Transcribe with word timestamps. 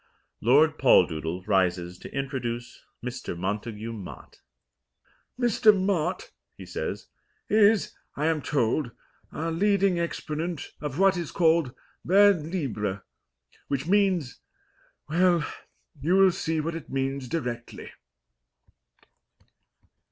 Lord 0.41 0.79
Poldoodle 0.79 1.45
rises 1.45 1.99
to 1.99 2.11
introduce 2.11 2.83
Mr. 3.05 3.37
Montagu 3.37 3.93
Mott. 3.93 4.41
"Mr. 5.39 5.79
Mott," 5.79 6.31
he 6.57 6.65
says, 6.65 7.05
"is, 7.49 7.95
I 8.15 8.25
am 8.25 8.41
told, 8.41 8.89
our 9.31 9.51
leading 9.51 9.99
exponent 9.99 10.71
of 10.81 10.97
what 10.97 11.17
is 11.17 11.29
called 11.31 11.75
vers 12.03 12.43
libre, 12.43 13.03
which 13.67 13.85
means 13.85 14.39
well, 15.07 15.45
you 16.01 16.15
will 16.15 16.31
see 16.31 16.59
what 16.59 16.73
it 16.73 16.89
means 16.89 17.27
directly." 17.27 17.91